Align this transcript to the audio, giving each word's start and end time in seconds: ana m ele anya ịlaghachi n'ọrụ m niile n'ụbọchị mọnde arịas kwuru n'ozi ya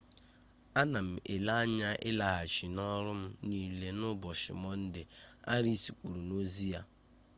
ana 0.81 0.99
m 1.07 1.09
ele 1.33 1.51
anya 1.61 1.89
ịlaghachi 2.09 2.65
n'ọrụ 2.75 3.11
m 3.21 3.23
niile 3.47 3.89
n'ụbọchị 3.99 4.51
mọnde 4.61 5.01
arịas 5.53 5.83
kwuru 5.97 6.21
n'ozi 6.27 6.65
ya 6.73 6.81